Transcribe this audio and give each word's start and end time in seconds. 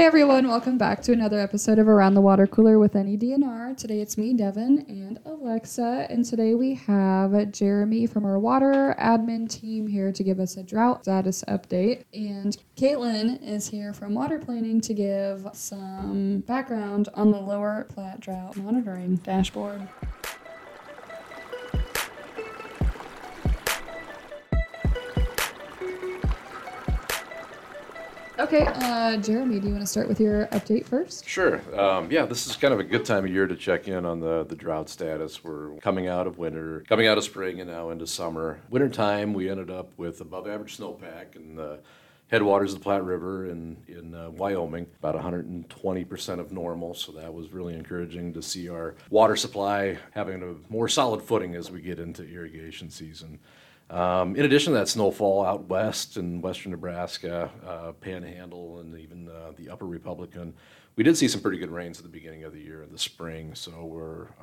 Hi 0.00 0.06
everyone, 0.06 0.48
welcome 0.48 0.78
back 0.78 1.02
to 1.02 1.12
another 1.12 1.38
episode 1.38 1.78
of 1.78 1.86
Around 1.86 2.14
the 2.14 2.22
Water 2.22 2.46
Cooler 2.46 2.78
with 2.78 2.94
NEDNR. 2.94 3.76
Today 3.76 4.00
it's 4.00 4.16
me, 4.16 4.32
Devin, 4.32 4.86
and 4.88 5.20
Alexa, 5.26 6.06
and 6.08 6.24
today 6.24 6.54
we 6.54 6.72
have 6.72 7.52
Jeremy 7.52 8.06
from 8.06 8.24
our 8.24 8.38
water 8.38 8.96
admin 8.98 9.46
team 9.46 9.86
here 9.86 10.10
to 10.10 10.24
give 10.24 10.40
us 10.40 10.56
a 10.56 10.62
drought 10.62 11.02
status 11.02 11.44
update. 11.46 12.04
And 12.14 12.56
Caitlin 12.76 13.46
is 13.46 13.68
here 13.68 13.92
from 13.92 14.14
water 14.14 14.38
planning 14.38 14.80
to 14.80 14.94
give 14.94 15.46
some 15.52 16.38
background 16.46 17.10
on 17.12 17.30
the 17.30 17.38
lower 17.38 17.86
Platte 17.90 18.20
drought 18.20 18.56
monitoring 18.56 19.16
dashboard. 19.16 19.86
Okay, 28.38 28.64
uh, 28.66 29.16
Jeremy, 29.18 29.60
do 29.60 29.66
you 29.66 29.72
want 29.74 29.82
to 29.82 29.90
start 29.90 30.08
with 30.08 30.18
your 30.20 30.46
update 30.46 30.86
first? 30.86 31.28
Sure. 31.28 31.60
Um, 31.78 32.10
yeah, 32.10 32.24
this 32.24 32.46
is 32.46 32.56
kind 32.56 32.72
of 32.72 32.80
a 32.80 32.84
good 32.84 33.04
time 33.04 33.24
of 33.24 33.30
year 33.30 33.46
to 33.46 33.56
check 33.56 33.86
in 33.86 34.06
on 34.06 34.20
the, 34.20 34.44
the 34.44 34.54
drought 34.56 34.88
status. 34.88 35.44
We're 35.44 35.76
coming 35.78 36.06
out 36.06 36.26
of 36.26 36.38
winter, 36.38 36.82
coming 36.88 37.06
out 37.06 37.18
of 37.18 37.24
spring, 37.24 37.60
and 37.60 37.68
now 37.70 37.90
into 37.90 38.06
summer. 38.06 38.60
Wintertime, 38.70 39.34
we 39.34 39.50
ended 39.50 39.70
up 39.70 39.90
with 39.98 40.20
above 40.20 40.48
average 40.48 40.78
snowpack 40.78 41.36
in 41.36 41.54
the 41.54 41.80
headwaters 42.28 42.72
of 42.72 42.78
the 42.78 42.84
Platte 42.84 43.04
River 43.04 43.46
in, 43.46 43.76
in 43.88 44.14
uh, 44.14 44.30
Wyoming, 44.30 44.86
about 45.00 45.16
120% 45.16 46.38
of 46.38 46.52
normal. 46.52 46.94
So 46.94 47.12
that 47.12 47.34
was 47.34 47.52
really 47.52 47.74
encouraging 47.74 48.32
to 48.34 48.42
see 48.42 48.68
our 48.70 48.94
water 49.10 49.36
supply 49.36 49.98
having 50.12 50.42
a 50.42 50.72
more 50.72 50.88
solid 50.88 51.20
footing 51.22 51.56
as 51.56 51.70
we 51.70 51.80
get 51.82 51.98
into 51.98 52.22
irrigation 52.22 52.88
season. 52.88 53.40
Um, 53.90 54.36
in 54.36 54.44
addition 54.44 54.72
to 54.72 54.78
that 54.78 54.88
snowfall 54.88 55.44
out 55.44 55.68
west 55.68 56.16
in 56.16 56.40
western 56.40 56.70
Nebraska, 56.70 57.50
uh, 57.66 57.92
Panhandle, 58.00 58.78
and 58.78 58.96
even 58.96 59.28
uh, 59.28 59.52
the 59.56 59.68
Upper 59.68 59.86
Republican, 59.86 60.54
we 60.96 61.04
did 61.04 61.16
see 61.16 61.28
some 61.28 61.40
pretty 61.40 61.56
good 61.56 61.70
rains 61.70 61.98
at 61.98 62.02
the 62.02 62.10
beginning 62.10 62.44
of 62.44 62.52
the 62.52 62.60
year 62.60 62.82
in 62.82 62.92
the 62.92 62.98
spring. 62.98 63.54
So 63.54 63.72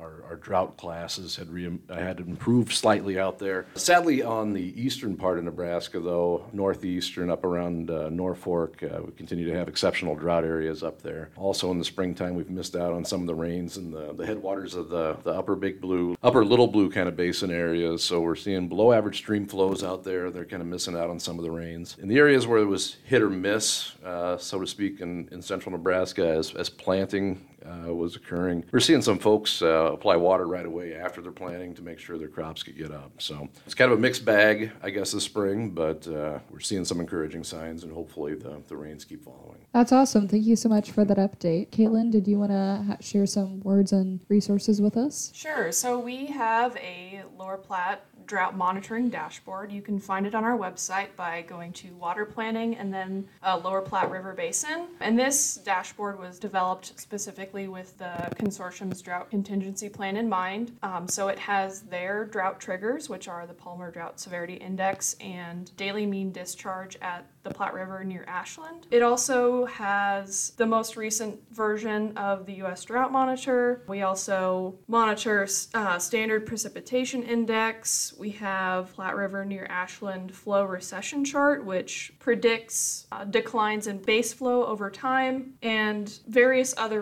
our, 0.00 0.24
our 0.28 0.36
drought 0.36 0.76
classes 0.76 1.36
had 1.36 1.50
re- 1.50 1.78
had 1.88 2.18
improved 2.18 2.72
slightly 2.72 3.18
out 3.18 3.38
there. 3.38 3.66
Sadly, 3.74 4.22
on 4.22 4.52
the 4.52 4.74
eastern 4.80 5.16
part 5.16 5.38
of 5.38 5.44
Nebraska, 5.44 6.00
though, 6.00 6.44
northeastern 6.52 7.30
up 7.30 7.44
around 7.44 7.90
uh, 7.90 8.08
Norfolk, 8.08 8.82
uh, 8.82 9.02
we 9.04 9.12
continue 9.12 9.46
to 9.46 9.56
have 9.56 9.68
exceptional 9.68 10.16
drought 10.16 10.44
areas 10.44 10.82
up 10.82 11.00
there. 11.00 11.30
Also 11.36 11.70
in 11.70 11.78
the 11.78 11.84
springtime, 11.84 12.34
we've 12.34 12.50
missed 12.50 12.74
out 12.74 12.92
on 12.92 13.04
some 13.04 13.20
of 13.20 13.26
the 13.28 13.34
rains 13.34 13.76
in 13.76 13.92
the, 13.92 14.12
the 14.14 14.26
headwaters 14.26 14.74
of 14.74 14.88
the, 14.88 15.16
the 15.22 15.30
upper 15.30 15.54
Big 15.54 15.80
Blue, 15.80 16.16
upper 16.24 16.44
Little 16.44 16.66
Blue 16.66 16.90
kind 16.90 17.08
of 17.08 17.14
basin 17.14 17.52
areas. 17.52 18.02
So 18.02 18.20
we're 18.20 18.34
seeing 18.34 18.68
below 18.68 18.92
average 18.92 19.18
stream 19.18 19.37
flows 19.46 19.84
out 19.84 20.04
there. 20.04 20.30
They're 20.30 20.44
kind 20.44 20.62
of 20.62 20.68
missing 20.68 20.96
out 20.96 21.10
on 21.10 21.18
some 21.18 21.38
of 21.38 21.44
the 21.44 21.50
rains. 21.50 21.96
In 22.00 22.08
the 22.08 22.18
areas 22.18 22.46
where 22.46 22.58
it 22.58 22.66
was 22.66 22.96
hit 23.04 23.22
or 23.22 23.30
miss, 23.30 23.92
uh, 24.04 24.36
so 24.38 24.60
to 24.60 24.66
speak, 24.66 25.00
in, 25.00 25.28
in 25.32 25.42
central 25.42 25.72
Nebraska, 25.72 26.26
as, 26.26 26.54
as 26.54 26.68
planting 26.68 27.46
uh, 27.68 27.94
was 27.94 28.16
occurring. 28.16 28.64
We're 28.72 28.80
seeing 28.80 29.02
some 29.02 29.18
folks 29.18 29.62
uh, 29.62 29.92
apply 29.92 30.16
water 30.16 30.46
right 30.46 30.66
away 30.66 30.94
after 30.94 31.20
they're 31.20 31.32
planting 31.32 31.74
to 31.74 31.82
make 31.82 31.98
sure 31.98 32.18
their 32.18 32.28
crops 32.28 32.62
could 32.62 32.76
get 32.76 32.90
up. 32.90 33.12
So 33.18 33.48
it's 33.66 33.74
kind 33.74 33.92
of 33.92 33.98
a 33.98 34.00
mixed 34.00 34.24
bag, 34.24 34.70
I 34.82 34.90
guess, 34.90 35.12
this 35.12 35.24
spring, 35.24 35.70
but 35.70 36.06
uh, 36.08 36.38
we're 36.50 36.60
seeing 36.60 36.84
some 36.84 37.00
encouraging 37.00 37.44
signs, 37.44 37.84
and 37.84 37.92
hopefully 37.92 38.34
the, 38.34 38.62
the 38.68 38.76
rains 38.76 39.04
keep 39.04 39.24
following. 39.24 39.58
That's 39.72 39.92
awesome. 39.92 40.28
Thank 40.28 40.44
you 40.44 40.56
so 40.56 40.68
much 40.68 40.90
for 40.90 41.04
that 41.04 41.18
update. 41.18 41.68
Caitlin, 41.70 42.10
did 42.10 42.26
you 42.26 42.38
want 42.38 42.52
to 42.52 42.84
ha- 42.86 42.96
share 43.00 43.26
some 43.26 43.60
words 43.60 43.92
and 43.92 44.20
resources 44.28 44.80
with 44.80 44.96
us? 44.96 45.30
Sure. 45.34 45.72
So 45.72 45.98
we 45.98 46.26
have 46.26 46.76
a 46.76 47.22
Lower 47.38 47.56
Platte 47.56 48.04
drought 48.28 48.56
monitoring 48.56 49.08
dashboard. 49.08 49.72
You 49.72 49.82
can 49.82 49.98
find 49.98 50.26
it 50.26 50.34
on 50.34 50.44
our 50.44 50.56
website 50.56 51.08
by 51.16 51.42
going 51.42 51.72
to 51.72 51.88
water 51.94 52.24
planning 52.26 52.76
and 52.76 52.92
then 52.92 53.26
uh, 53.42 53.58
Lower 53.64 53.80
Platte 53.80 54.10
River 54.10 54.34
Basin. 54.34 54.86
And 55.00 55.18
this 55.18 55.56
dashboard 55.56 56.20
was 56.20 56.38
developed 56.38 56.98
specifically 57.00 57.57
with 57.66 57.98
the 57.98 58.30
consortium's 58.36 59.02
drought 59.02 59.30
contingency 59.30 59.88
plan 59.88 60.16
in 60.16 60.28
mind. 60.28 60.76
Um, 60.82 61.08
so 61.08 61.28
it 61.28 61.38
has 61.38 61.82
their 61.82 62.26
drought 62.26 62.60
triggers, 62.60 63.08
which 63.08 63.26
are 63.26 63.46
the 63.46 63.54
Palmer 63.54 63.90
Drought 63.90 64.20
Severity 64.20 64.54
Index 64.54 65.16
and 65.20 65.74
daily 65.76 66.06
mean 66.06 66.30
discharge 66.30 66.96
at 67.02 67.26
the 67.42 67.54
Platte 67.54 67.74
River 67.74 68.04
near 68.04 68.24
Ashland. 68.28 68.86
It 68.90 69.02
also 69.02 69.64
has 69.66 70.50
the 70.56 70.66
most 70.66 70.96
recent 70.96 71.40
version 71.50 72.16
of 72.16 72.46
the 72.46 72.54
U.S. 72.54 72.84
Drought 72.84 73.10
Monitor. 73.10 73.82
We 73.88 74.02
also 74.02 74.78
monitor 74.86 75.48
uh, 75.74 75.98
standard 75.98 76.46
precipitation 76.46 77.22
index. 77.22 78.14
We 78.18 78.30
have 78.30 78.92
Platte 78.92 79.16
River 79.16 79.44
near 79.44 79.66
Ashland 79.70 80.34
flow 80.34 80.64
recession 80.64 81.24
chart, 81.24 81.64
which 81.64 82.12
predicts 82.18 83.06
uh, 83.12 83.24
declines 83.24 83.86
in 83.86 83.98
base 83.98 84.32
flow 84.32 84.66
over 84.66 84.90
time, 84.90 85.54
and 85.62 86.20
various 86.28 86.74
other 86.76 87.00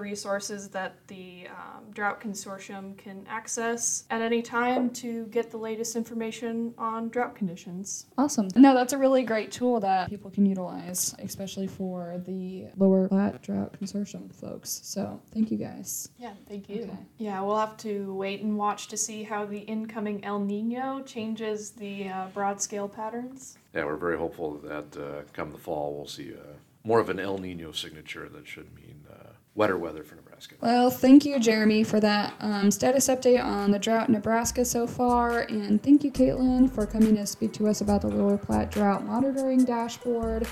resources 0.51 0.71
that 0.71 0.95
the 1.09 1.47
um, 1.49 1.91
Drought 1.93 2.21
Consortium 2.21 2.97
can 2.97 3.27
access 3.29 4.05
at 4.11 4.21
any 4.21 4.43
time 4.43 4.91
to 4.91 5.27
get 5.27 5.51
the 5.51 5.57
latest 5.57 5.97
information 5.97 6.75
on 6.79 7.09
drought 7.09 7.35
conditions. 7.35 8.07
Awesome. 8.19 8.49
No, 8.55 8.75
that's 8.75 8.93
a 8.93 8.99
really 8.99 9.23
great 9.23 9.51
tool 9.51 9.81
that 9.81 10.09
people 10.09 10.31
can 10.31 10.47
utilize, 10.47 11.15
especially 11.19 11.67
for 11.67 12.21
the 12.27 12.67
Lower 12.77 13.09
Platte 13.09 13.43
Drought 13.43 13.77
Consortium 13.81 14.33
folks. 14.35 14.81
So 14.83 15.21
thank 15.33 15.51
you 15.51 15.57
guys. 15.57 16.11
Yeah, 16.19 16.35
thank 16.49 16.69
you. 16.69 16.83
Okay. 16.83 16.99
Yeah, 17.19 17.41
we'll 17.43 17.59
have 17.59 17.77
to 17.79 18.15
wait 18.15 18.43
and 18.43 18.57
watch 18.57 18.89
to 18.89 18.97
see 18.97 19.23
how 19.23 19.45
the 19.47 19.61
incoming 19.61 20.25
El 20.25 20.41
Nino 20.41 21.03
changes 21.03 21.71
the 21.71 22.09
uh, 22.09 22.27
broad 22.35 22.61
scale 22.61 22.89
patterns. 22.89 23.59
Yeah, 23.75 23.85
we're 23.85 23.97
very 23.97 24.17
hopeful 24.17 24.59
that 24.59 24.97
uh, 24.97 25.23
come 25.33 25.53
the 25.53 25.59
fall, 25.59 25.95
we'll 25.95 26.07
see 26.07 26.33
uh, 26.33 26.55
more 26.85 27.01
of 27.01 27.11
an 27.11 27.19
El 27.19 27.39
Nino 27.39 27.73
signature 27.73 28.29
that 28.29 28.47
should 28.47 28.75
mean 28.75 29.05
uh, 29.11 29.36
wetter 29.57 29.77
weather 29.77 30.05
for 30.05 30.15
Nebraska. 30.15 30.55
Well, 30.61 30.91
thank 30.91 31.25
you, 31.25 31.41
Jeremy, 31.41 31.83
for 31.83 31.99
that 32.01 32.35
um, 32.41 32.71
status 32.71 33.09
update 33.09 33.43
on 33.43 33.71
the 33.71 33.79
drought 33.79 34.09
in 34.09 34.15
Nebraska 34.15 34.65
so 34.65 34.87
far. 34.87 35.41
And 35.43 35.83
thank 35.83 36.05
you, 36.05 36.13
Caitlin, 36.13 36.71
for 36.71 36.87
coming 36.87 37.17
to 37.17 37.27
speak 37.27 37.53
to 37.55 37.67
us 37.67 37.81
about 37.81 38.03
the 38.03 38.09
Lower 38.09 38.37
Platte 38.37 38.71
Drought 38.71 39.05
Monitoring 39.05 39.65
Dashboard. 39.65 40.47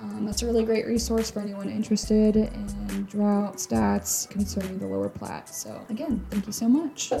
Um, 0.00 0.26
that's 0.26 0.42
a 0.42 0.46
really 0.46 0.64
great 0.64 0.86
resource 0.86 1.30
for 1.30 1.40
anyone 1.40 1.68
interested 1.68 2.36
in 2.36 3.04
drought 3.08 3.56
stats 3.56 4.28
concerning 4.28 4.78
the 4.78 4.86
Lower 4.86 5.08
Platte. 5.08 5.48
So, 5.48 5.80
again, 5.88 6.24
thank 6.30 6.46
you 6.46 6.52
so 6.52 6.68
much. 6.68 7.12